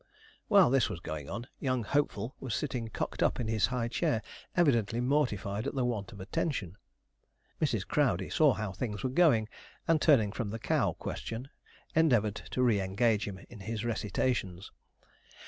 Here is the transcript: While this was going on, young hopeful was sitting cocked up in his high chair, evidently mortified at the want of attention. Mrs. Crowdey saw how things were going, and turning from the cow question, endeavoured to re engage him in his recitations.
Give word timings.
While 0.47 0.71
this 0.71 0.89
was 0.89 0.99
going 0.99 1.29
on, 1.29 1.45
young 1.59 1.83
hopeful 1.83 2.35
was 2.39 2.55
sitting 2.55 2.87
cocked 2.87 3.21
up 3.21 3.39
in 3.39 3.47
his 3.47 3.67
high 3.67 3.87
chair, 3.87 4.23
evidently 4.57 4.99
mortified 4.99 5.67
at 5.67 5.75
the 5.75 5.85
want 5.85 6.11
of 6.11 6.19
attention. 6.19 6.75
Mrs. 7.61 7.87
Crowdey 7.87 8.31
saw 8.31 8.53
how 8.53 8.71
things 8.71 9.03
were 9.03 9.11
going, 9.11 9.47
and 9.87 10.01
turning 10.01 10.31
from 10.31 10.49
the 10.49 10.57
cow 10.57 10.93
question, 10.93 11.49
endeavoured 11.93 12.37
to 12.49 12.63
re 12.63 12.81
engage 12.81 13.27
him 13.27 13.45
in 13.47 13.59
his 13.59 13.85
recitations. 13.85 14.71